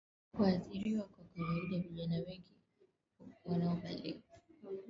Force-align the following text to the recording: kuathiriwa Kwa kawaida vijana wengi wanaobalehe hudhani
kuathiriwa 0.37 1.03
Kwa 1.07 1.25
kawaida 1.25 1.79
vijana 1.79 2.15
wengi 2.15 2.57
wanaobalehe 3.45 4.13
hudhani 4.13 4.19